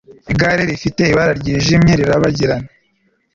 [0.31, 2.67] Igare rifite ibara ryijimye rirabagirana